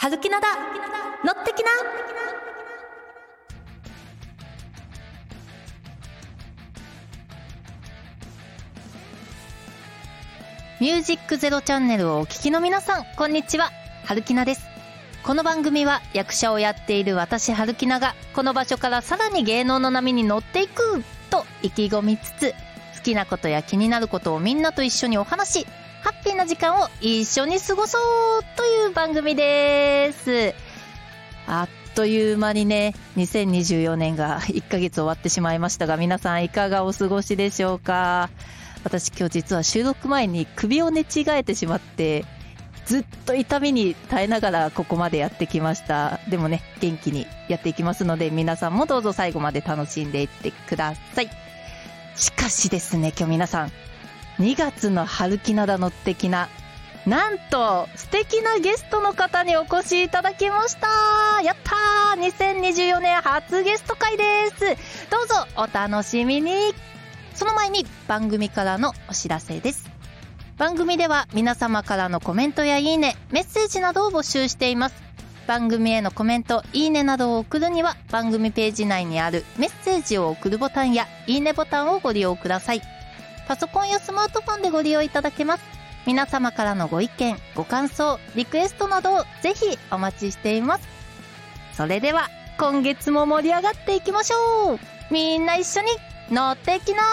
[0.00, 0.46] はるきなだ
[1.22, 1.68] 乗ってきな
[10.80, 13.68] ミュージックゼロチャンネルをお聞きの皆さん、こんにちは。
[14.06, 14.62] はるきなです。
[15.22, 22.54] この番組は役者をやっている私、はるきなが、この場所からさらに芸能の波に乗っていくと意気込みつつ、
[22.96, 25.66] 好きなことや気になることをみんなと一緒にお話し、
[26.02, 30.54] ハッピーな時間を一緒に過ごそうという番組です。
[31.46, 38.30] あっという間にね、2024年が1ヶ月終わってしまいましたが、皆さんいかがお過ごしでしょうか？
[38.84, 42.24] 私今日実は収録前に首を寝違えてしまって、
[42.86, 46.18] ずっと痛みに耐えながらここまでやってきました。
[46.30, 51.30] でもね、元気にやっていきますので、皆さんもどうぞ最後まで楽しんでいってください。
[52.16, 53.72] しかしですね、今日皆さん、
[54.40, 56.48] 2月の春木灘の的な、
[57.06, 66.74] なんと、素敵なゲストの方にお越しいただきましたやったー !2024 年初ゲスト会ですどうぞお楽しみに
[67.34, 69.90] その前に番組からのお知らせです。
[70.58, 74.94] 番組では皆様からのコメントやいいね、メッセージなどを募集しています。
[75.46, 82.99] 番組へのコメント、いいねなどを送るには番組ページ内にあるメッセージを送るボタンやいいねボタンをご利用ください。
[83.50, 85.64] パソコンやスマートフォンでご利用いただけます。
[86.06, 90.86] 皆様からのご意見、ご感想、リクエストなどをぜひお待ちしています。
[91.72, 92.28] それでは、
[92.60, 94.78] 今月も盛り上がっていきましょう
[95.12, 95.88] みんな一緒に
[96.30, 97.04] 乗ってきなー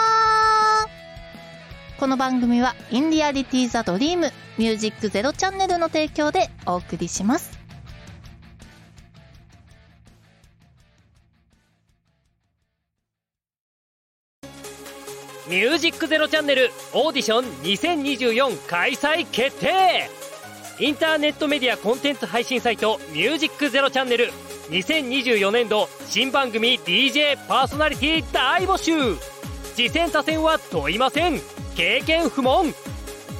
[1.98, 7.57] この番組は、インディアリティザドリームミュージックゼロチャンネルの提供でお送りします。
[15.48, 20.10] ミュージックゼロチャンネルオーディション2024開催決定。
[20.78, 24.30] インターネットメディアコンテンツ配信サイトミュージックゼロチャンネル
[24.68, 29.16] 2024年度新番組 DJ パーソナリティ大募集。
[29.74, 31.40] 次戦他戦は問いません。
[31.74, 32.74] 経験不問。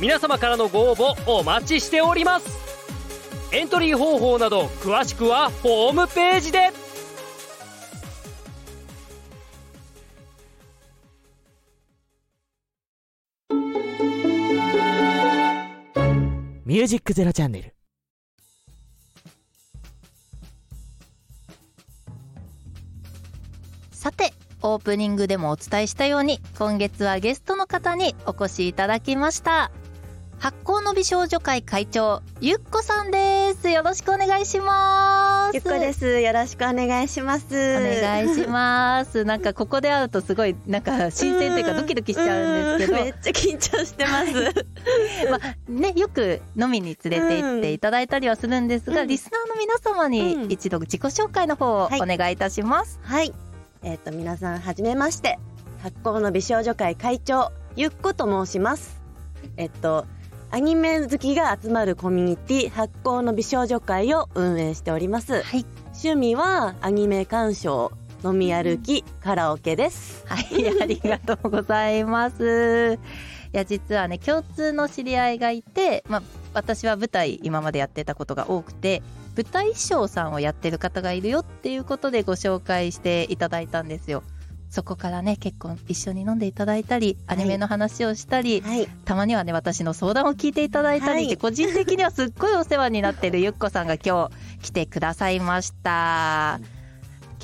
[0.01, 2.57] 皆様からのご応募お待ちしております。
[3.53, 6.88] エントリー方法など詳しくはホームページで。
[16.79, 17.75] ミュージックゼロチャンネル
[23.91, 29.73] さて、オープニングでもお伝えしたように、今月はゲストの方にお越しいただきました。
[30.39, 33.69] 発行の美少女会会長、ゆっこさんです。
[33.71, 35.57] よろしくお願いします。
[35.57, 36.21] ゆっこです。
[36.21, 37.47] よろしくお願いします。
[37.49, 39.25] お願いします。
[39.25, 44.67] なんかここで会うとすごい、なんか新鮮というかドキドキしちゃうんですけど、めっちゃ緊張してます。
[45.29, 53.01] まあね、よく飲みに連れて行っていただいたりはするんですが、うんリスナーの皆様うんに一度自己紹介の方をおはい願いいたします。
[53.03, 53.35] はい。
[53.83, 55.41] えっ、と、皆さん、はじめまして。
[55.83, 59.01] 発行の美少女会会長、ゆっこと申します。
[59.57, 60.07] えっと、
[60.51, 65.43] アニメ好きが集まるコミュニティ、発行の美少女会を運営しております。
[65.43, 65.67] はい。
[65.89, 67.93] 趣味は、アニメ鑑賞、
[68.25, 70.25] 飲み歩き、カラオケです。
[70.27, 70.47] はい、
[70.81, 72.99] ありがとうございます。
[73.53, 76.23] いや、実はね、共通の知り合いがいて、まあ、
[76.55, 79.03] 私は舞台今までやってたことが多くて、
[79.37, 84.23] 舞台衣装さんをやってる方がいるよっていうことでご紹介していただいたんですよ。
[84.71, 88.87] そこからね、結構一緒に飲んでいただいたり、アニメの話をしたり、はい。
[89.05, 96.61] たまにはね、私の相談を聞いていただいたりで、はい個人的にはすっごいお世話になってるゆっこさんが今日来てくださいました。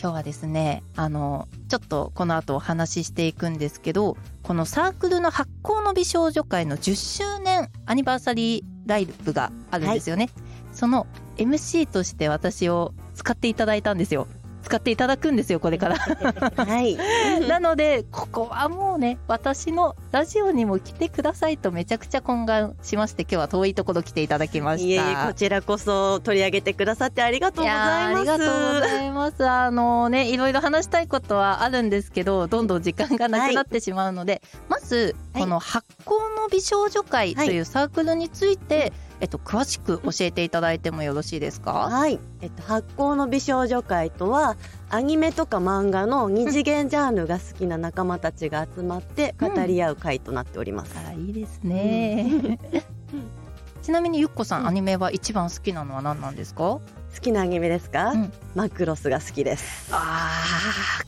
[0.01, 10.29] 今日はですね、あの、ちょっとこの後お話ししていくんですけど、このサークルの発行の美少女会の10周年アニバーサリーライブがあるんですよね。
[10.75, 11.07] その
[11.39, 14.27] MC として私を使っていただいたんですよ。
[14.65, 15.97] 使っていただくんですよ、これから。
[16.57, 16.97] はい。
[17.47, 25.11] なので、ここはもうね、私のラジオにも来てくださいとめちゃくちゃ懇願しまして、今日は遠いところ来ていただきました。
[25.11, 28.17] いえこちらこそ取り上げてくださってありがとうございます。
[28.17, 29.47] ありがとうございます。
[29.47, 41.73] あのね、いろいろ話したいことはあるんですけど、どんどん時間がなくなってしまうので、まず、はいこの発行の美少女会というサークルについて、えっと、詳しく教えていただいてもよろしいですか？
[41.73, 42.19] はい。
[42.41, 44.57] えっと、発行の美少女会とは、
[44.91, 50.95] アニメとか漫画の二次元ジャンルが好きな仲間たちが集まって語り合う会となっております。
[50.99, 52.59] あら、いいですね。
[53.85, 54.69] ちなみにゆっこさん、うん。
[54.69, 56.63] アニメは一番好きなのは何なんですか？
[56.63, 56.81] 好
[57.21, 58.33] きなアニメですか、うん。
[58.55, 59.93] マクロスが好きです。
[59.93, 60.31] あ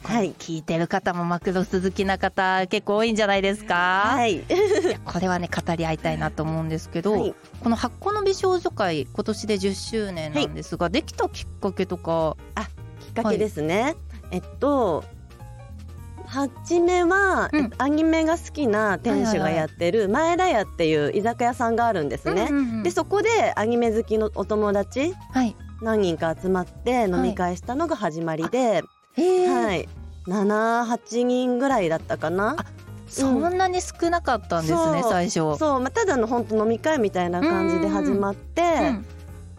[0.04, 0.34] あ、はい。
[0.34, 4.44] 聞いてる方もマクロス好きな方結構多いんじゃないですか、はい。
[5.06, 7.34] これはね語り合いたいなと思うんですけど、はい。
[7.62, 12.36] この発酵の美少女会今年で10周年なんですが、できたきっかけとか？
[13.00, 13.94] きっかけですね、
[14.32, 15.02] えっと
[16.26, 17.60] 初めは、うん。
[17.60, 21.06] えっとアニメが好きな店主がやってる前田屋ってい。
[21.08, 25.56] う居酒屋さんがあるんですね、うんうんうんでそこでアニメ好きのお友達はい。
[25.82, 28.82] 何人か集まって飲み会したのが始まりで、
[29.16, 29.64] えー。
[29.64, 29.88] はい、
[30.26, 32.56] 78人ぐらいだったかな。
[33.08, 35.12] そんなに少なかったんですね、そう。
[35.12, 35.32] 最初。
[35.58, 39.06] そう、まあ、ただの本当飲み会みたいな感じで始まって、うん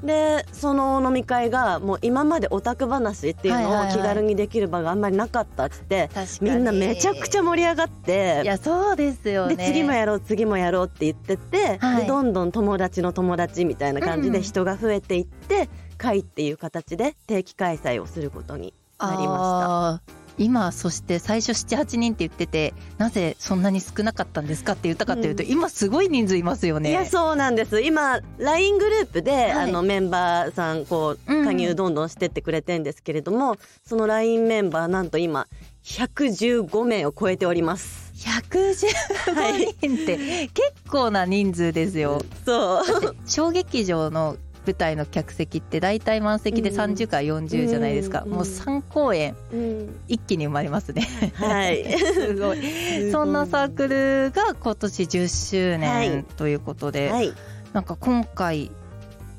[0.03, 6.09] でその飲み会がもう今までオタク話っていうのを気軽にできる場があんまりなかったっつって、
[6.39, 9.55] みんなめちゃくちゃ盛り上がっていやそうですよね。
[9.55, 12.01] で次もやろう次もやろうって言ってて、はい。
[12.03, 15.67] でどんどん友達の友達みたいな感じうんで人が増えていって、
[15.97, 26.91] 会っていう形で定期開催をすることになりまあー今そして最初78人って言っててなぜそんなに少なかったんですかって言ったかというと、うん今すごい人数いますよね。
[26.91, 35.47] いやそうなんです今 LINE グループで、はいあのメンバーさんこううん加入どんどんしてってくれてんですけれども、その LINE メンバーなんと今
[35.83, 38.07] 115名を超えております。
[38.17, 40.17] 115人って
[40.47, 42.21] 結構な人数ですよ。
[42.45, 44.37] そう小劇場の
[44.67, 46.75] 舞台の客席って大体満席でうん。
[46.75, 48.31] 30から40じゃないですか、うん。
[48.31, 49.95] もう3公演うん。
[50.09, 51.07] 一気に生まれますね。
[51.35, 51.97] は い。
[51.97, 53.11] すごい。
[53.11, 56.09] そんなサークルが今年10周はい。
[56.09, 57.33] 年ということで、はい。
[57.71, 58.71] なんか今回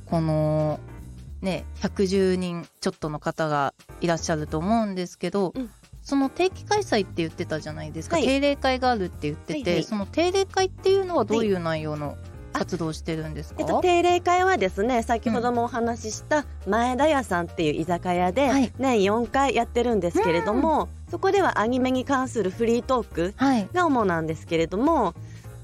[0.06, 0.80] この
[1.42, 5.70] ね110人ちょっとの方がいらっしゃると思うんですけど、うん。
[6.02, 8.24] その定期開催って言ってたじゃないですか、はい。
[8.24, 9.84] 定例会があるって言ってて、はいはい。
[9.84, 12.16] その定例会っていうのはどういう内容の
[12.52, 18.72] 活動をしてるんですか、えっと、定例会はですね先ほどもお話しした前田屋さんっていう居酒屋ではい。
[18.78, 23.68] 年4回やってるんですけれども、そこではアニメに関するフリートークはい。
[23.72, 25.14] が主なんですけれども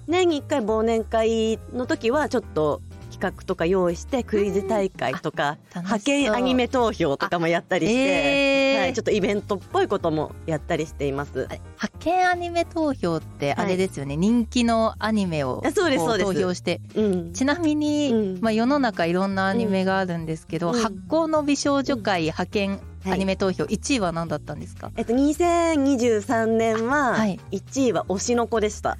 [0.06, 2.82] 年に1回忘年会の時はちょっと
[3.14, 8.80] 企画とか用意してクイズ大会とか派遣アニメ投票とかもやったりして、えー。
[8.80, 11.46] はい、ちょっとイベントっぽいこともやったりしています。
[11.48, 16.80] 派遣アニメ投票ってあれですよね、人気のアニメを投票して。
[16.96, 18.40] うん、ちなみに、うん。
[18.40, 20.80] まあ、世の中いろんなアニメがあるんですけど、うん。
[20.80, 27.38] 発行の美少女会派遣はいアニメ投票1位は何だったんですか、えっと、2023年ははい。
[27.52, 28.96] 1位は推しの子でした。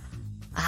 [0.54, 0.60] あ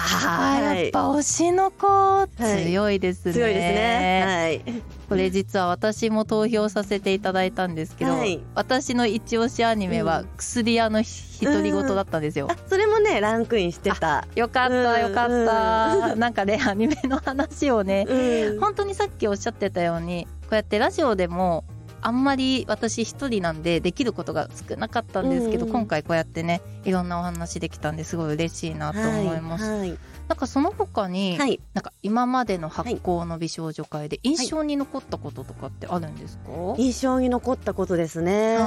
[0.61, 4.23] ー、はいやっぱ推しの子強いですね、強いですね。
[4.25, 4.81] はい。
[5.09, 8.41] これ実は私も投票させていただいたんですけど、はい。
[8.55, 10.29] 私の一押しアニメはうん。
[10.37, 11.03] 薬屋の
[11.41, 14.27] 独り言だったんですよ、あ、それもね、ランクインしてた。
[14.35, 16.15] よかったよかった。
[16.15, 18.59] なんかねアニメの話をねうん。
[18.59, 21.63] 本当にさっきおっしゃってたようにこうやってラジオでも
[22.07, 29.97] あんまり私一人なんでできることが少なかったんですけど、うん今回こうやってねいろんなお話できたんですごい嬉しいなと思います、はい。
[30.29, 31.59] なんかその他に、はい。
[31.73, 38.57] なんか今までの発行の美少女会で印象に残ったこととかってあるんですか、はい印象に残ったことですね。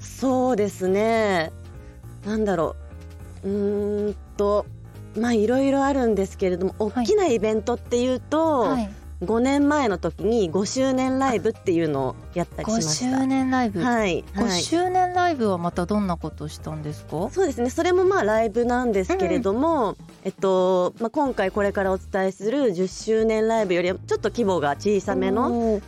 [0.00, 1.52] そうですね。
[2.26, 2.74] なんだろ
[3.44, 3.48] う。
[3.48, 4.66] うーんと。
[5.16, 8.90] まあいろいろあるんですけれども大きなイベントっていうと、はい、
[9.22, 13.18] 5年前の時に5周年ライブっていうのをやったりしま5した。
[13.20, 17.28] 周年ライブ、はい、5はい、周年ライブはまたどんなことをしたんですか？
[17.30, 17.68] そうですね。
[17.68, 25.80] それもまあライブなんですけれども、えっとまあ、今回これからお伝えする10周年ライブよりはちょっと規模が小さめの、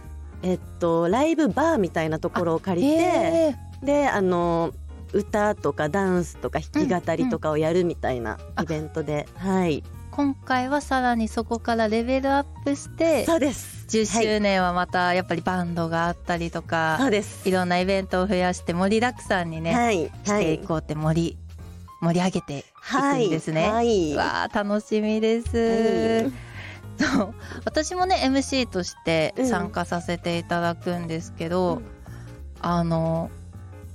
[0.42, 4.72] えっと、ライブバーみたいなところを借りて、えであの
[5.14, 9.82] 歌とかダンスとか弾き語りとかをやるみたいなイベントで、はい。
[9.82, 13.86] ー今回はさらにそこからレベルアップしてそうです。
[13.88, 17.48] 10周年はまたやっぱりバンドがあったりとそうか、です。
[17.48, 21.38] いろんなイベントを増やして盛りだくさんにね、はいしていこうって盛り
[22.02, 23.70] 盛り上げていくんですね。
[23.70, 26.28] はい、はわあ楽しみです、
[26.98, 27.02] い。
[27.02, 27.34] そう。
[27.64, 29.48] 私もね MC としてうん。
[29.48, 31.84] 参加させていただくんですけど、うん。
[32.60, 33.30] あの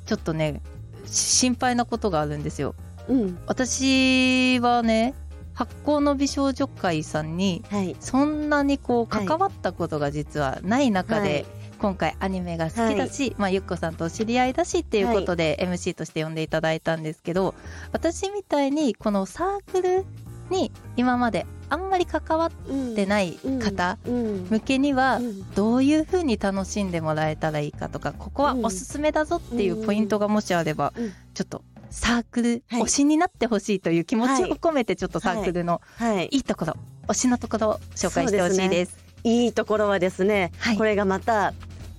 [0.08, 0.64] ちょっとね
[1.06, 2.74] し心配なことがあるんですよ。
[3.08, 3.40] うん。
[3.46, 5.14] 私はね
[5.58, 7.96] 発行の美少女会さんにはい。
[8.00, 11.46] そんなにこうはい関わったことが実はない中で、はい。
[11.80, 17.56] 今回アニメが好きだし、まあ、ゆっこさんとお知り合いだしっていうことで MC として呼んでいただいたんですけど、
[17.92, 20.06] 私みたいにこのサークル
[20.52, 24.48] に今まであんまり関わってない方うん。
[24.50, 25.54] 向けにはうん。
[25.56, 31.14] どういう風に楽しんでもらえたらいいかとかここはおすすめだぞっていうポイントがもしあればうん。
[31.34, 32.82] ちょっとサークルはい。
[32.84, 36.28] 推しになってほしいという気持ちを込めてちょっとサークルのはい。
[36.32, 36.38] い。
[36.38, 36.74] いところ
[37.08, 38.98] 推しのところを紹介してほしいです。
[39.24, 40.78] いいところはですね、はい。
[40.78, 41.54] これがまた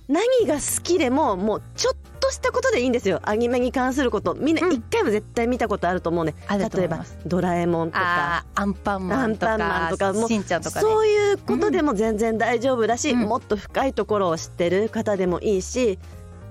[0.07, 3.19] 何が好きでももうちょっとしたことでいいんですよ。
[3.23, 4.33] アニメに関すること。
[4.35, 4.73] みんなうん。
[4.73, 8.45] 一回は絶対見たことあると思うね、あると例えば思います「ドラえもん」とか。
[8.55, 10.13] アンパンマンとかとか。
[10.13, 10.79] もうしんちゃんとか。
[10.79, 13.19] ねそういうことでも全然大丈夫だし、うん。
[13.21, 15.99] もっと深いところを知ってる方でもいいし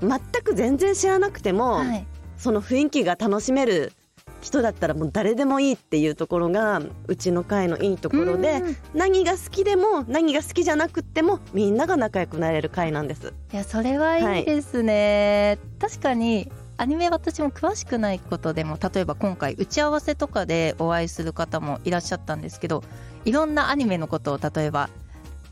[0.01, 2.07] 全く全然知らなくても、はい
[2.39, 3.93] その雰囲気が楽しめる
[4.41, 13.35] 人だったらもう誰でもいいっていうところがうちの会のいいところでうん何が好きでも何が好きじゃなくってもみんなが仲良くなれる会なんです。
[13.53, 22.85] いやそれはいいですね、確かにアニメ私も詳しくないことでも例えば今回打ち合わせとかでお会いする方もいらっしゃったんですけど
[23.25, 24.89] いろんなアニメのことを例えば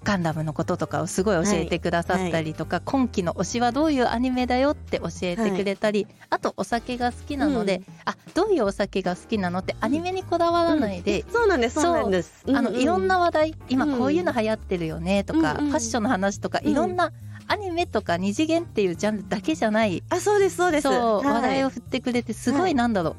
[0.06, 7.84] ガンダムのこととかをすごい教えてくださったりとか、今期の推しはどういうアニメだよって教えてくれたり、あとお酒が好きなので、うん。
[8.04, 12.44] あどういうお酒が好きなのってアニメにこだわらないで、そうなんですそうなんです。
[12.46, 16.70] あのいろんな話題今うんこういうの流行ってるよねとか、うんうんファッションの話とか、うん。
[16.70, 17.10] いろんな
[17.48, 20.04] アニメとか二次元っていうジャンルだけじゃない。
[20.10, 20.82] あそうですそうです。
[20.84, 21.26] そう、はい。
[21.26, 22.72] 話題を振ってくれてすごはい。
[22.72, 23.14] いなんだろう、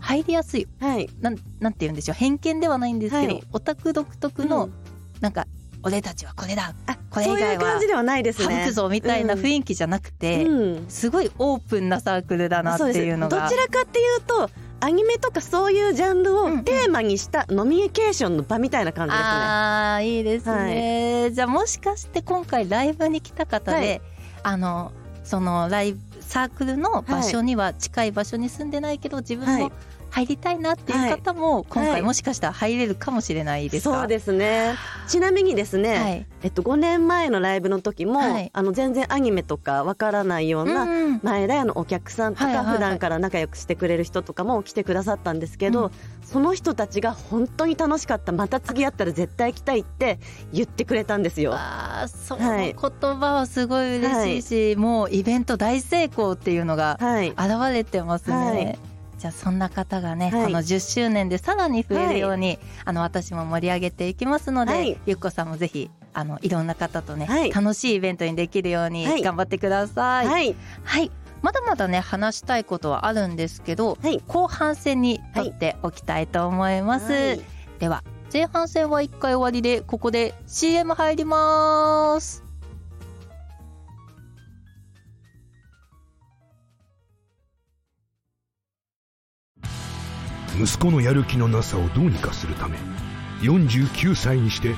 [0.00, 0.66] 入りやすい。
[0.80, 1.10] はい。
[1.20, 3.42] なんなんて言うんでしょう偏見ではないんですけど、はい。
[3.52, 4.72] オタク独特うの、ん。
[5.20, 5.46] なんか
[5.86, 6.74] 俺たちはこれだ。
[6.86, 8.64] あこれ以そういう外は感じではないですね。
[8.64, 10.86] 省くぞみたいな雰囲気じゃなくて、うん。
[10.88, 13.44] すごいオープンなサークルだなっていうのが。
[13.44, 14.50] どちらかっていうと
[14.80, 16.60] アニメとかそういうジャンルうんうん。
[16.60, 19.28] をテーマにしたノミニケーションの場みたいな感じですね。
[19.28, 24.00] あーいいですね、じゃあもしかして今回ライブに来た方で、はい。
[24.42, 24.90] あの
[25.22, 29.72] そのライブサークルの場所には近い場所に住んでないけど自分もはい
[30.16, 31.92] 入りたいなっていう方も今はい。
[31.92, 34.74] 回もしかしたら入れるかもしれないですか、そうですね。
[35.08, 36.26] ちなみにですね、はい。
[36.42, 38.50] えっと5年前のライブの時も、はい。
[38.50, 40.86] あの全然アニメとかわからないような、
[41.22, 42.74] 前田屋のお客さんとか、はいはいはい。
[42.76, 45.90] 普段から仲良くしてくれる人とかも来てくださったんですけど、うん。
[46.24, 50.18] その人たちが本当に楽しかったまた次会ったら絶対来たいって
[50.50, 51.52] 言ってくれたんですよ。
[51.54, 52.74] あーそのはい。
[52.74, 52.74] 言
[53.16, 57.38] 葉はすごい嬉しいし、もうイベント大成功っていうのがはい、現
[57.70, 58.78] れてますね。
[59.16, 60.44] はいじゃあそんな方がね、はい。
[60.46, 64.98] この10周年でさらに増えるように、あの私も盛り上げていきますので、はい。
[65.06, 67.50] ゆっこさんもぜひあのいろんな方とね、はい。
[67.50, 69.22] 楽しいイベントにできるようにはい。
[69.22, 70.26] 頑張ってください。
[70.26, 70.54] はい、
[70.84, 71.10] はい、
[71.42, 74.22] まだまだね話したいことはあるんですけど、はい。
[74.26, 77.12] 後半戦にとっておきたいと思います。
[77.12, 77.40] はい。
[77.78, 82.45] では前半戦は1回終わりでここで CM 入ります。
[90.58, 92.78] 息子のやる気のなさをどうにかするため
[93.40, 94.74] 49歳にして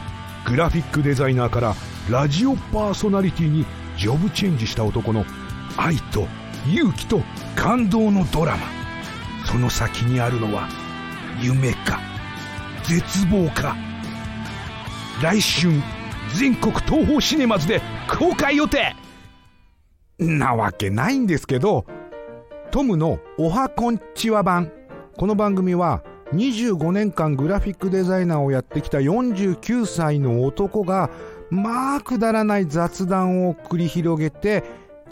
[0.46, 1.74] グラフィックデザイナーから
[2.10, 3.66] ラジオパーソナリティに
[3.96, 5.24] ジョブチェンジした男の
[5.76, 6.26] 愛と
[6.66, 7.20] 勇気と
[7.54, 8.66] 感動のドラマ。
[9.46, 10.68] その先にあるのは
[11.40, 12.00] 夢か
[12.84, 13.76] 絶望か。
[15.22, 15.72] 来春
[16.34, 18.94] 全国東宝シネマズで公開予定。
[20.18, 21.86] なわけないんですけど
[22.70, 24.77] トムのおはこんちは版。
[25.18, 31.10] この番組は25年間グラフィックデザイナーをやってきた49歳の男が
[31.50, 34.62] まあくだらない雑談を繰り広げて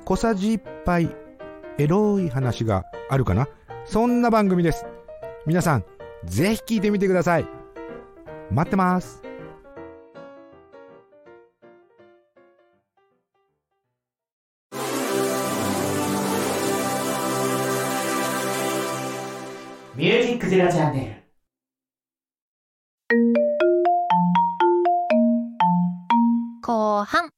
[0.05, 1.17] 小さじ1杯
[1.79, 3.49] エロい話があるかな？
[3.85, 4.87] そんな番組です。
[5.45, 5.85] 皆さん
[6.25, 7.47] ぜひ聞いてみてください。
[8.53, 9.26] 待ってます。
[20.47, 21.27] クゼロチャンネル。
[26.63, 27.31] 後半。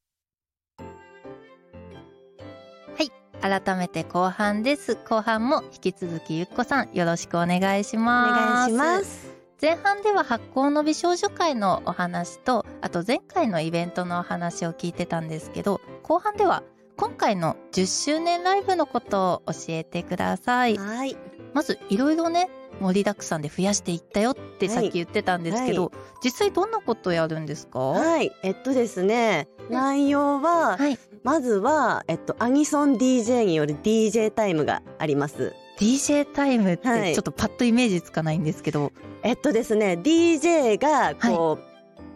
[2.97, 3.11] はい。
[3.41, 4.97] 改めて後半です。
[4.97, 8.75] 後半も引き続きゆっこさんよろしくお願いしおます。
[8.75, 9.35] 願いします。
[9.61, 16.63] 前半では発行の美少女会のお話とあと前回のイベントのお話を聞いてたんですけど後半では
[16.97, 20.77] 今回の10周年ライブのことを教えてください。
[20.77, 21.17] はい、
[21.55, 22.51] まずいろいろね
[22.81, 25.91] 盛りだくさんで増やしていったよってさっき言ってたんですけど、は
[26.23, 27.79] 実際どんなことやるんですか？
[27.79, 30.99] ははい、えっとですね、内容は、い。
[31.25, 35.53] まずは、えっと、アニソン DJ による DJ タイムがあります。
[35.79, 37.03] DJ タイムっはい。
[37.11, 38.93] てちょっとパッとイメージつかないんですけど、
[39.23, 41.65] えっとですね、DJ がこう、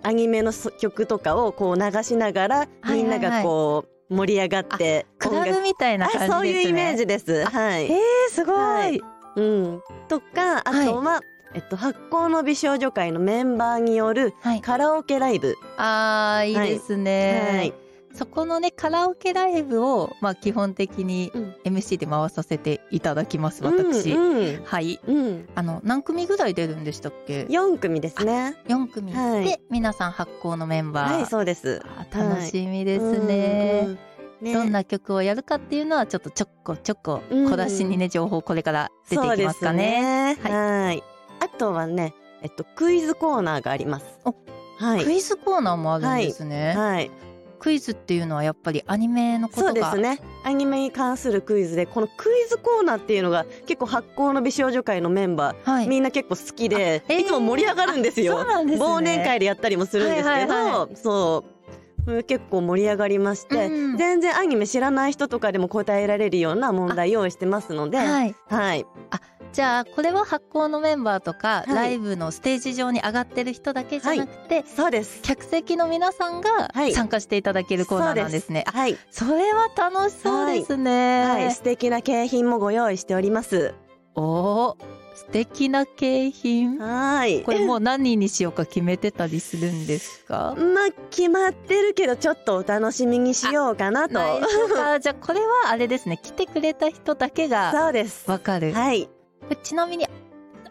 [0.05, 6.35] アニメのそ曲とかをこう流しながら、はいみんながこう盛り上がってクラブみたいな感じですね。
[6.35, 7.45] あそういうイメージです。
[7.45, 7.85] はい。
[7.85, 7.99] えー、
[8.31, 9.01] すごい、はい
[9.37, 9.83] うん。
[10.09, 11.21] とかあとは、
[11.55, 15.57] えっと発行の美少女会のメンバーによるはい、カラオケライブ。
[15.77, 17.75] あーいいですね、はい。
[18.15, 21.55] そこのねカラオケライブをまあ基本的にうん。
[21.65, 25.01] MC で回させていただきます私、うんはい。
[25.07, 25.17] うん。
[25.17, 28.57] うんあの何組ぐらい出るんでしたっけ？4組ですね。
[28.69, 29.45] 4組、はい。
[29.45, 31.83] で皆さん発行のメンバー、はいそうです。
[32.15, 33.99] 楽しみですね、うんうん
[34.43, 34.53] ね。
[34.53, 37.51] どんな曲をやるかっていうのはちょっとちょこちょこうん。
[37.51, 40.37] 小出しにね情報これから出ていきますかね。
[40.37, 40.39] ね。
[40.43, 41.03] はい。
[41.41, 44.07] あとはねえっとクイズコーナーがあります。
[44.25, 44.35] お
[44.79, 45.05] はい。
[45.05, 47.11] クイズコーナーもあるんですね、はい。
[47.61, 50.21] クイズっていうのはやっぱりアニメのことがそうですね。
[50.43, 55.89] アニメに関するクイズでこのクイズコーナーっていうのが結構発行の美少女会のメンバー、はい。
[55.89, 57.21] みんな結構好きで、あえー。
[57.21, 58.41] いつも盛り上がるんですよ。
[58.41, 58.85] あそうなんですね。
[58.85, 61.62] 忘年会でやったりもするんですけど、はいはいはそう
[62.27, 63.97] 結構盛り上がりまして、うん。
[63.97, 68.35] 全然アニメ知らない人とかでも答えられるような問題用意してますのではい。
[68.49, 68.87] はい。
[69.53, 71.75] じゃあこれは発行のメンバーとか、はい。
[71.75, 75.21] ライブのステージ上に上がってる人だけじゃなくて、そうです。
[75.23, 76.93] 客席の皆さんがはい。
[76.93, 78.65] 参加していただけるコーナーなんですね。
[78.67, 81.25] あはい、それは楽しそうですね。
[81.25, 83.75] はい、素敵な景品もご用意しております。
[84.15, 84.79] おお
[85.23, 86.79] 素敵な景品。
[86.79, 87.43] はい。
[87.43, 90.55] これもう何にしようか決めてたりするんですか？
[90.59, 94.19] まあ、決まってるけど、ちょっとお楽しみにしようかなと。
[94.21, 96.19] あじゃあこれはあれですね。
[96.23, 97.73] 来てくれた人だけが。
[97.77, 98.29] そうです。
[98.31, 98.73] わかる。
[98.73, 99.09] はい。
[99.63, 100.07] ちなみに、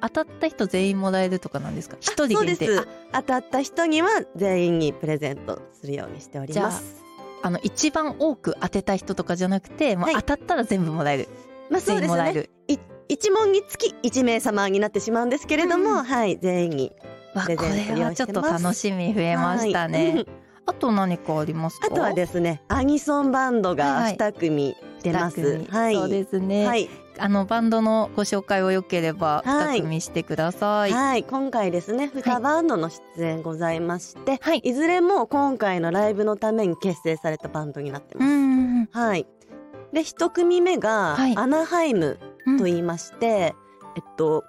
[0.02, 1.98] 当たった人全員もらえるとかなんですか？
[2.00, 2.68] 一人限定
[3.14, 6.96] 当たった人には全員にプレゼントするようにしております
[7.44, 11.28] あの一番多く当てた人とかじゃなくて、まあ、当たったら全部もらえる、
[11.70, 12.80] ま員もらえる一
[13.12, 16.94] 一問につき一名様になってしまうんですけれども、うん、はい全員に
[17.34, 17.58] プ。
[17.58, 20.24] これはちょっと楽しみ増えましたね。
[20.66, 21.88] あと何かありますか？
[21.92, 25.66] あとはですね、アニソンバンドが二組出ます。
[25.70, 26.66] はい、はい、そうですね。
[26.66, 26.90] はい、
[27.20, 30.94] あのバンドのご紹介をよければ2組してください。
[30.94, 38.98] はい、はい、今回ですね、2バンドの出演ございまして、はい、いずれも今回のライブのために結成されたバンドになってます。
[38.98, 39.28] はい。
[39.92, 42.18] で、1組目が、アナハイム。
[42.58, 43.28] と言いまして、
[43.96, 44.44] えっと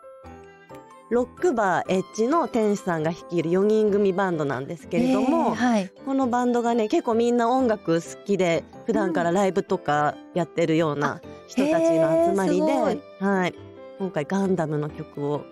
[1.10, 13.54] ロックバーエッジの天使さんが率いる4人組バンドなんですけれども、えーはい、このバンドがね結構みんな音楽好きで普段からライブとかやってるような人たちの集まりで、へーすはい、
[13.98, 15.44] 今回ガンダムの曲を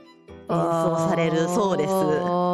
[0.48, 1.86] 演奏されるそうで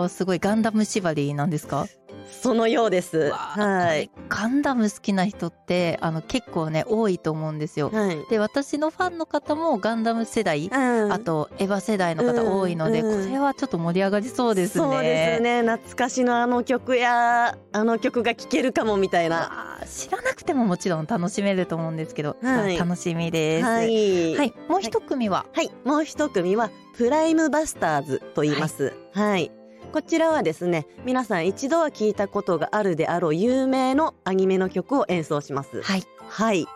[0.09, 0.16] す。
[0.16, 0.40] すごい。
[0.40, 1.87] ガンダム縛りなんですか？
[2.30, 3.30] そのようです。
[3.30, 7.90] はい、ガンダム好きな人ってあの結構ね多いと思うんですよ。
[7.90, 8.18] はい。
[8.28, 10.77] で私のファンの方もガンダム世代、う
[11.09, 11.12] ん。
[11.12, 13.07] あとエヴァ世代の方多いので、うん。
[13.07, 14.85] うんこれはちょっと盛り上がりそうですね。
[14.85, 15.62] そうですね。
[15.62, 19.79] 懐かしのあの曲やあの曲が聴けるかもみたいな。
[19.87, 22.77] 知らなくてももちろん楽しめると思うんですけど、はい。
[22.77, 23.64] 楽しみです。
[23.64, 25.46] ははい、い、はいもう一組は、
[25.85, 28.94] もう一組はプライムバスターズと言います。
[29.12, 29.51] はい、
[29.96, 36.66] こちらはですね皆さん一度は聞いたことがあるであろう有名のアニメの曲を演奏しますはい、はい。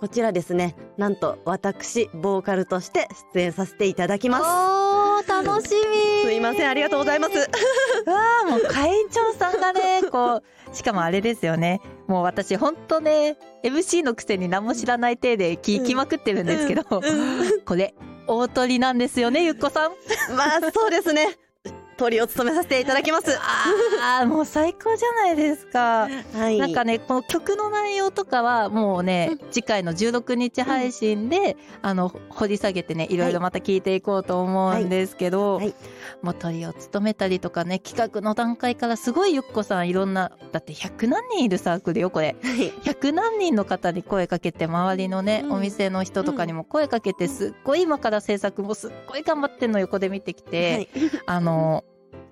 [0.00, 4.44] こちらですね、なんと私、ボーカルとして出演させていただきます。
[4.44, 7.36] おー楽しみ すいません、ありがとうございます。
[8.08, 10.36] わあもう会長さんがねこ
[10.72, 17.94] うしかもあれですよねもう私ほんとね MC のくせに何も知らない体で聞きまくってるんですけど、うんこれ
[18.26, 19.90] 大鳥なんですよねゆっこさん
[20.34, 21.36] まあ、そうですね。
[21.98, 23.36] 鳥を務めさせていただきます。
[24.00, 26.08] あーもう最高じゃないですか。
[26.34, 26.56] はい。
[26.56, 33.16] なんかねこの曲の内容とかはもうね、次回の16日配信で、あの掘り下げてねい。
[33.16, 35.66] ろいろまた聞いていこうと思うんですけど、はい。
[35.66, 35.74] はい。
[36.22, 42.36] もう鳥を務めたりとかね企画の段階からすごいゆっこさんいろんなだって100何人いるサークルよこれ。
[42.42, 42.70] はい。
[42.70, 45.52] 100何人の方に声かけて周りのね、うん。
[45.54, 50.88] お店の人とかにも声かけてすっごい今から制作もすっごい頑張ってんの横で見てきて、はい。
[51.26, 51.84] あの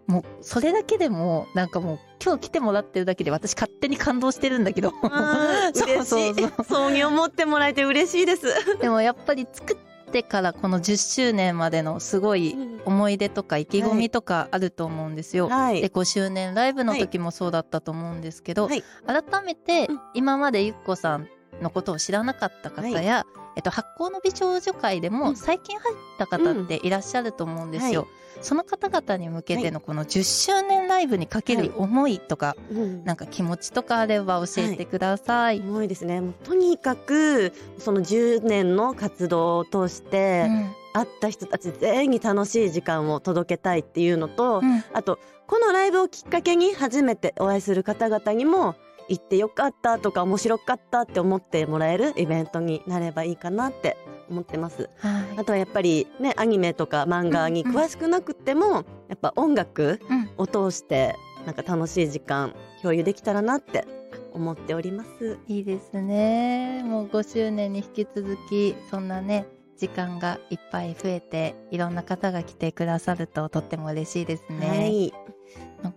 [0.07, 4.92] もうそれだけでもなんかもう今日来てもらってるだけで私勝手に感動してるんだけど。
[5.75, 6.35] そう嬉そう。
[6.35, 6.64] しい。
[6.69, 8.47] そうに思ってもらえて嬉しいです。
[8.81, 15.11] でもやっぱり作ってからこの10周年までのすごい思い出とか意気込みとかあると思う。
[15.11, 15.49] んですよ。
[15.49, 17.51] はいで5周年ライブの時もそう。
[17.51, 18.14] だったと思う。
[18.14, 19.92] んですけど、はい改めてう。
[19.92, 21.29] ん今までゆっこさん
[21.61, 23.25] のことを知らなかった方や、
[23.57, 25.37] えっと、発行の美少女会でもうん。
[25.37, 28.03] 最近入った方っていらっしゃると思うんですよ。
[28.03, 28.11] はい。
[28.42, 33.05] その方々に向けてのこの10周年ライブにかける思いとか、うん。
[33.05, 35.61] なんか気持ちとかあれば教えてください。
[35.61, 36.21] 重いですね。
[36.21, 40.75] もうとにかく、その10年の活動を通して、うん。
[40.97, 44.85] 会った人たち全員に楽しい時間を届けたいっていうのと、うん。
[44.92, 48.75] あとこのライブをきっかけに初めてお会いする方々にも
[49.09, 53.97] 行ってよかったとか面白かったって思ってもらえるイベントになればいいかなって
[54.29, 54.90] 思ってます。
[54.99, 61.14] はいあとはやっぱりねアニメとか漫画に詳しくなくても、やっぱ音楽うんを通して
[61.45, 63.87] なんか楽しい時間共有できたらなって
[64.33, 65.38] 思っております。
[65.47, 66.83] いいですね。
[66.85, 69.47] もう5周年に引き続き、そんなね、
[69.79, 74.69] 時間がいっぱい増えて、いろんな方が来てくださるととっても嬉しいですね。
[74.69, 75.12] はい。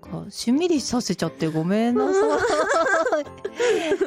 [0.10, 3.26] か、しんみりさせちゃってごめんなさい。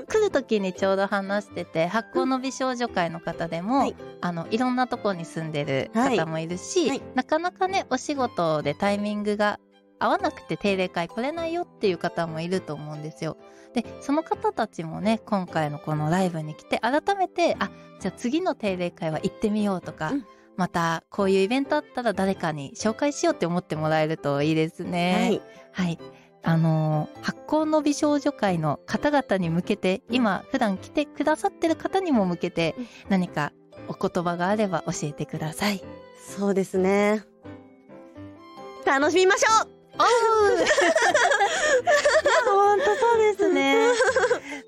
[0.06, 3.96] 来る時にちょうど話してて、発酵の美少女会の方でも、はい。
[4.20, 7.02] あの、いろんなとこに住んでる方もいるし、はいはい。
[7.14, 9.60] なかなかね、お仕事でタイミングが
[9.98, 13.36] 合わなくて定例会来れないよっていう方もいると思うんですよ。
[13.74, 25.40] で、その方たちもね、今回のこのライブに来て、改めて、あ、じゃあ次の定例会は行ってみようとか、うんまた、こういうイベントあったら誰かに紹介しようって思ってもらえるといいですね。
[25.72, 25.86] はい。
[25.86, 25.98] はい。
[26.44, 33.52] あのー発酵の美少女会の方々に向けて、今、普段来てくださってる方にも向けてうん、何か
[33.88, 35.82] お言葉があれば教えてください。
[36.36, 37.22] そうですね。
[38.86, 40.04] 楽しみましょうおー
[42.50, 43.88] ほんとそうですね。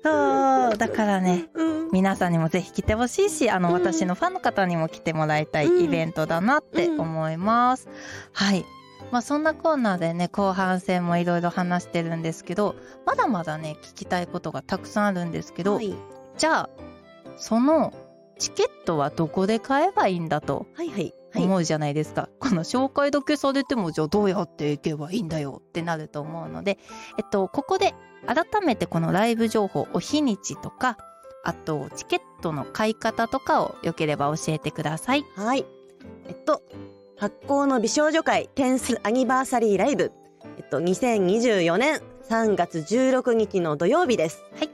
[0.05, 0.77] そう。
[0.77, 1.89] だからね、うん。
[1.91, 7.89] 皆さんにもぜひ来てほしいし、あの、うん私のファンの方にも来てもらいたいうんイベントだなって思います。
[8.31, 8.65] はい。
[9.11, 15.95] まあそんなコーナーでね、後半戦もいろいろ話してるんですけど、まだまだね、聞きたいことがたくさんあるんですけど、はい。
[16.37, 16.69] じゃあ、
[17.37, 17.93] その
[18.37, 21.13] チケットはどこで買えばいいんだとはいはい。
[21.33, 21.43] はい。
[21.43, 22.29] 思うじゃないですか。
[22.39, 26.77] この紹介だけされても、じゃあどうやって行けばいいんだよってなると思うので、
[27.17, 27.93] えっと、ここで
[28.27, 30.97] 改めてこのライブ情報、お日にちとか、
[31.43, 35.23] あと、チケットの買い方とかをよければ教えてください。
[35.35, 35.65] はい。
[36.27, 36.63] えっと、
[37.17, 40.11] 発行の美少女会テンスアニバーサリーライブ。
[40.57, 44.43] えっと、2024年3月16日の土曜日です。
[44.57, 44.69] はい。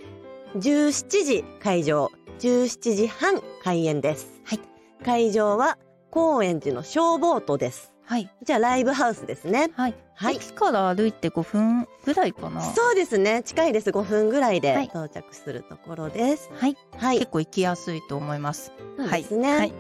[0.58, 2.10] 17時会場、
[2.40, 4.42] 17時半開演です。
[4.46, 4.60] はい。
[5.04, 5.78] 会場は
[6.10, 7.91] 高円寺の消防都です。
[8.12, 8.30] はい。
[8.44, 9.72] じゃあライブハウスですね。
[9.74, 9.96] はい。
[10.16, 10.36] はい。
[10.36, 12.62] 駅から歩いて5分ぐらいかな。
[12.62, 13.42] そうですね。
[13.42, 13.92] 近いです。
[13.92, 16.50] 5分ぐらいではい到着するところです。
[16.54, 16.76] はい。
[16.98, 17.20] はい。
[17.20, 18.74] 結構行きやすいと思います。
[18.98, 19.58] そうですね。
[19.58, 19.74] はい。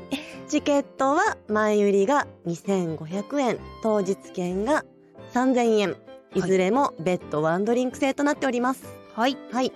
[0.47, 4.85] チケットは前売りが2500円、当日券が
[5.33, 5.97] 3000円。
[6.33, 8.85] いずれもベッドワンドリンク制となっております。
[9.13, 9.37] はい。
[9.51, 9.73] はい。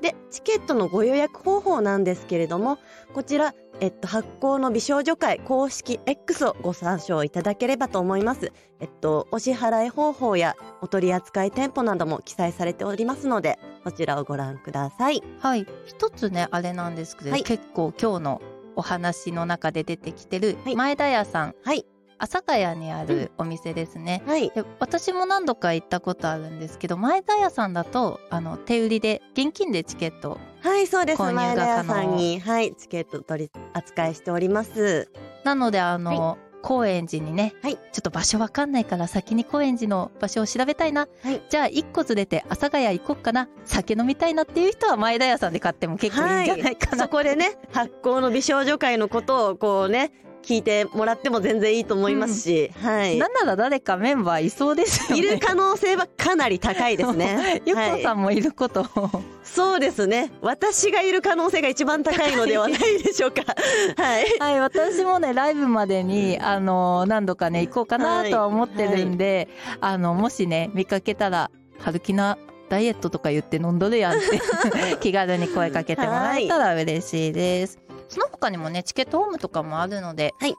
[0.00, 2.78] で、チケットのご予約方法なんですけれども、
[3.14, 8.52] こちら、えっと、発行の美少女会公式 X をご参照いただければと思います。
[8.80, 15.22] えっと、お支払い方法やお取り扱い店舗なども記載されておりますので、そちらをご覧ください。
[15.40, 15.66] はい。
[15.86, 18.42] 一つね、あれなんですけど、はい結構今日の
[18.76, 21.84] お話の中で出てきてる、はい前田屋さん、はい。
[22.18, 24.22] 阿佐ヶ谷にあるお店ですね。
[24.26, 24.50] はい。
[24.50, 30.38] で私も何度か行ったことあるんですけど、前田屋さんだと、あの、手売りで、現金でチケット。
[30.60, 31.22] はい、そうです。
[31.22, 35.10] 購入が前田屋さ可能んに、はい、チケット取り扱いしております。
[35.44, 41.08] なので、あの、高円寺にね、はいちょっと場所わかんないから先に高円寺の場所を調べたいな。
[41.22, 43.48] はいじゃあ、一個ずれて阿佐ヶ谷行こっかな。
[43.64, 47.04] 酒飲みたいなっていう人は前田屋さんで買っても結構いいんじゃないかな。
[47.04, 53.18] そこでね、発行の美少女会のことをこうね、聞いてもらっても全然いいと思いますし、はい。
[53.18, 55.26] なんなら誰かメンバーいそうですよね。
[55.26, 57.62] いる可能性はかなり高いですね。
[57.66, 59.22] ゆっこさはい、んもいることを。
[59.42, 60.32] そうですね。
[60.40, 63.42] 私がいる可能性が一番高いのではないでしょうか。
[63.96, 64.24] はい。
[64.38, 69.48] はい、私もね、ライブまでに、あの、何度かね、行こうかなとは思ってるんで、
[69.80, 74.40] あの、もしね、見かけたら、春樹なダイエットとか言って飲んどるやんって、
[75.00, 77.78] 気軽に声かけてもらえたら嬉しいです。
[78.08, 80.54] その他にもね、チケットホームとかもあるので、はい。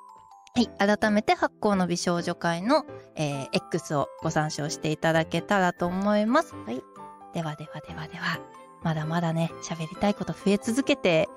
[0.56, 2.86] はい、改めて発行の美少女会の、
[3.16, 6.56] えー X をご参照していただけたらと思います。
[6.66, 6.82] はい。
[7.34, 8.40] ではではではでは、
[8.82, 11.30] まだまだね、喋りたいこと増え続けて、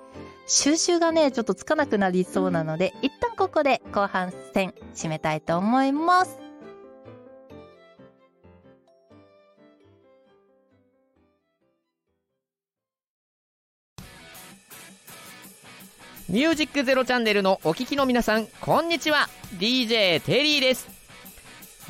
[0.47, 6.52] 収集がね、ちょっとつかなくなりそうなので、一旦ここで後半戦締めたいと思います。
[16.33, 19.29] ミュージックゼロチャンネルのお聞きの皆さん、こんにちは。
[19.59, 20.89] DJ テリーです。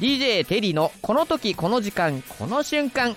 [0.00, 3.14] DJ テリーのこの時この時間この瞬間。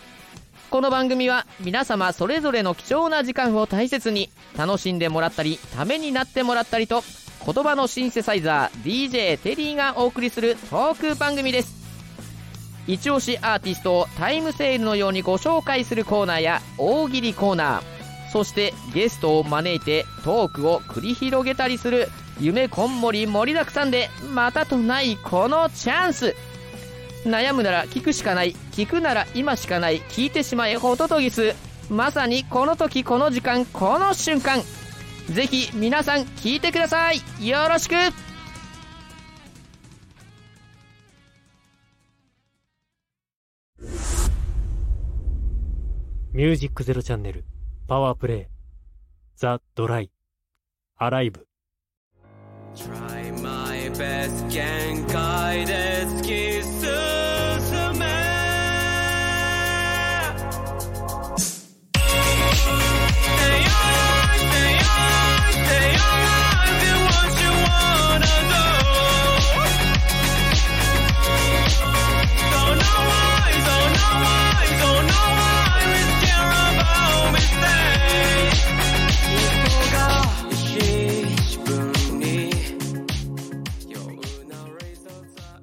[0.70, 7.04] この番組は皆様それぞれの貴重な時間を大切に楽しんでもらったり、ためになってもらったりと、
[7.44, 11.74] 言葉のシンセサイザー DJ テリーがお送りするトーク番組です。
[12.86, 17.95] 一押しアーティストをタイムセールのようにご紹介するコーナーや大喜利コーナー、
[18.36, 26.36] そしてゲストを招いてトークを繰り広げたりする夢こんもり盛りだくさんでまたとないこのチャンス。
[27.24, 31.56] 悩むなら聞くしかない聞くなら今しかない聞いてしまえホトトギス
[31.90, 34.60] まさにこの時この時間この瞬間。
[35.32, 37.22] ぜひ皆さん聞いてください。
[37.48, 37.94] よろしく。
[46.34, 47.46] ミュージックゼロチャンネル。
[47.88, 48.46] パワープレイ
[49.36, 50.10] ザ・ドライ
[50.98, 51.46] アライブ
[52.74, 56.45] Try my best 限界で好き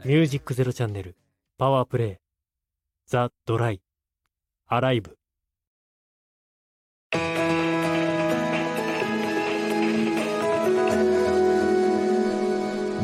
[0.04, 1.14] ミュージックゼロチャンネル。
[1.58, 2.16] パワープレイ。
[3.06, 3.80] ザ・ドライ。
[4.66, 5.16] アライブ。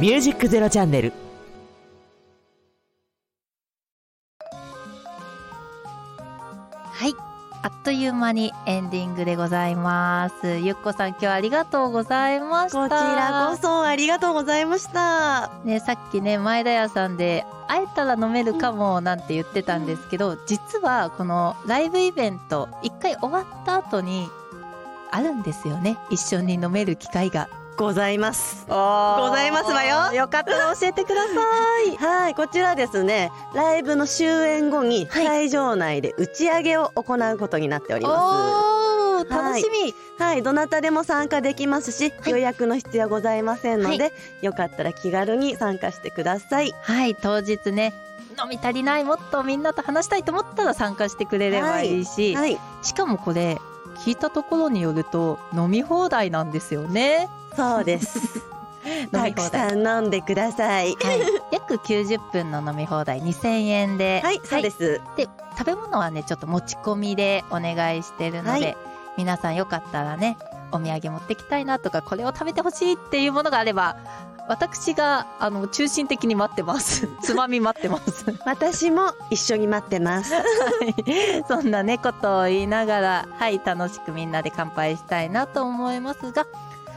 [0.01, 1.13] ミュージックゼロチャンネル
[7.99, 10.59] いう間にエンディングでございます。
[10.59, 12.79] ゆっこさん今日はありがとうございました。
[12.79, 15.51] こちらこそありがとうございました。
[15.65, 24.31] ね、さっきね、前田屋さんで、会えたら飲めるかもなんて言ってたんですけど、実はこのライブイベント、一回終わった後に、
[25.11, 25.99] あるんですよね。
[26.11, 27.49] 一緒に飲める機会が。
[27.79, 28.67] ございます。
[28.69, 31.35] ごございますわよよかったら教えてくださ
[31.87, 31.97] い。
[31.97, 39.93] はい、こちらですね、ライブの終演後にはい会場内で打ち上げを行うことになっておりまおー、楽しみ。
[39.93, 40.23] す。
[40.23, 44.11] はい、どなたでも参加できますし、はい予約の必要はございませんので、は
[44.43, 46.75] よかったら気軽に参加してください。
[46.83, 47.95] はい、当日ね、
[48.43, 53.59] 飲み足りない、もっとみんなと話したいと思ったら参加してくれればいいし、はい、しかもこれ、
[53.97, 57.29] 聞いたところによると、飲み放題なんですよね。
[57.57, 58.43] そうです。
[58.87, 59.41] 飲たく。
[59.43, 60.95] さん飲んでください。
[60.95, 61.21] はい、
[61.53, 65.01] 約90分の飲み放題2000円で、はい、そうです。
[65.17, 68.77] で食べ物はねちょっと持ち込みでお願いしてるので、はい
[69.19, 70.39] 皆さんよかったらね
[70.71, 73.97] お土産持ってきたいなとかこれを食べてほしいっていうものがあれば
[74.49, 80.33] 私があの中心的に待ってます つまみ待ってます私も一緒に待ってます。
[81.47, 86.47] そんなねことを言いながらはい楽しくみんなで乾杯したいなと思いますが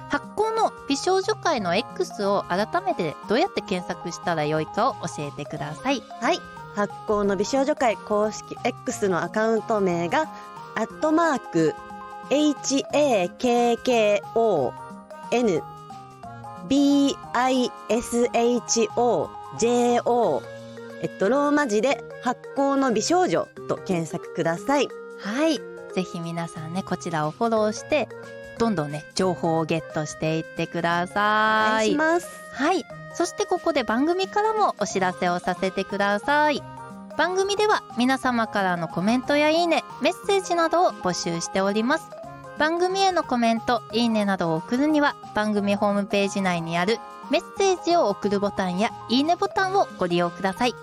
[0.10, 6.42] 発行の美少女会の X を改めてどうやって検索したらよいかを教えてくださいはい。
[6.76, 10.30] 発行の美少女会公式 X のアカウント名が、
[10.76, 11.76] アットマーク、
[12.30, 14.22] HAKKON、
[16.68, 17.82] BISHOJO、
[21.02, 24.90] えっと、ローマ字で発行の美少女と検索ください。
[25.20, 25.60] はい。
[25.94, 28.08] ぜひ皆さんね、こちらをフォローして、
[28.58, 31.88] どんどんね、情報をゲットしていってくだおさい。
[31.88, 32.28] 願いします。
[32.54, 32.86] はい。
[33.14, 36.64] そしてここで番組からもお知らせをさせてください。
[37.18, 42.21] 番組では皆様からのコメントやいいね、メッセージなどを募集しております。
[42.62, 47.00] 番組へのコメント、いいねなどを送るには番組ホームページ内にある
[47.32, 50.76] メッセージを送るボタンやいいねボタンをご利用ください。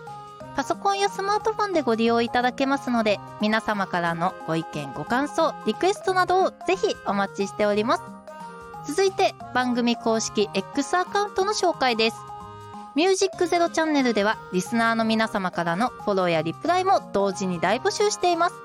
[0.56, 8.02] パソコンやスマートフォンでご利用いただけますので、皆様からのご意見、ご感想、リクエストなどをぜひお待ちしております。
[8.88, 12.16] 続いて番組公式 X アカウントの紹介です。
[12.96, 18.56] ミュージックゼロチャンネルではリスナーの皆様からのフォローやリプライも同時に大募集しています。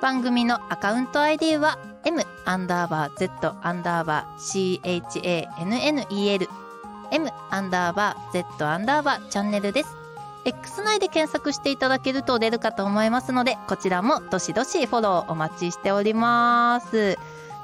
[0.00, 6.48] 番組のアカウント ID は m アンダーバー z アンダーバー c h a n n e l
[7.10, 10.02] m アンダーバー z アンダーバーチャンネルです。
[10.44, 17.16] X 内で検索していただけると出るかと思いますので、こちらもどしどしフォローお待ちしております。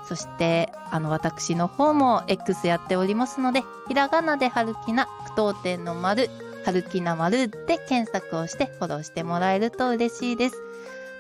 [0.08, 6.30] そして、あの、私の方も X やっておりますので、ひらがなではるきな、句読点の丸、
[6.64, 10.62] はるきな丸で検索をしてフォローしてもらえると嬉しいです。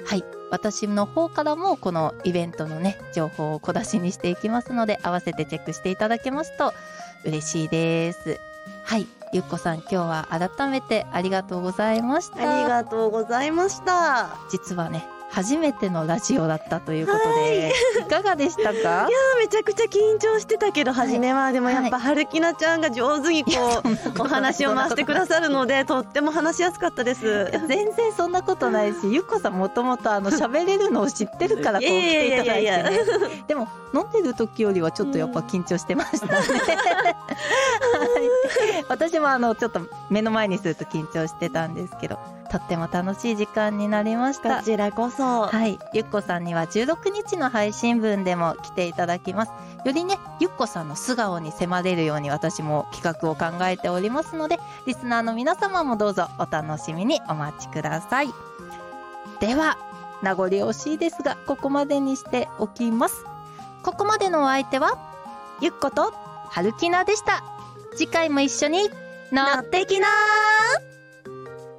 [0.06, 0.37] はい。
[0.50, 6.72] 私の方からもこのイベントのね、情報を小出しにしていきますので、合わせてチェックしていただけますと
[7.24, 8.40] 嬉しいです。
[8.84, 9.06] はい。
[9.32, 12.60] ゆっこさん、今日は改めてありがとうございました。
[12.60, 14.30] ありがとうございました。
[14.50, 19.08] 実はね、初めてのラジオだったということで、い、かがでしたか？
[19.38, 23.50] めちゃくちゃ緊張してたけど、初めはでもやっぱ春きなちゃんが上手にこ
[24.18, 27.50] う、お話を回してくださるので、とっても話しやすかったです。
[27.68, 33.44] 全然そんなことないし、ゆっこさんもともとあの喋れるのを知ってるからこういや来ていただいいやいやいてね。
[33.48, 36.32] でも飲んでる時よりはちょっとやっぱ緊張してましたね。
[38.48, 39.80] は い私もあのちょっと
[40.10, 42.18] 目の前にすると緊張してたんですけど、
[42.50, 44.64] とっても楽しい時間になりましたこ。
[44.64, 45.46] ちらこそ。
[45.46, 45.78] はい。
[45.92, 49.52] ゆっこさんには16日の配信分でも来ていただきます。
[49.84, 58.28] よりね、ゆっこさんの素顔に迫れるように私も企画を考えておりますので、リスナーの皆様もどうぞお楽しみにお待ちください。
[59.40, 59.76] では、
[60.22, 63.24] 名残惜しいですが、ここまでにしておきます。
[63.82, 64.98] ここまでのお相手は、
[65.60, 66.12] ゆっこと、
[66.50, 67.42] 春きなでした。
[67.98, 68.90] 次回も一緒に
[69.32, 70.06] 乗ってきな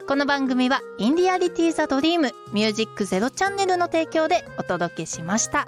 [0.06, 5.66] この番組はインディアリティザドリームミュージックゼロチャンネルの提供でお届けしました。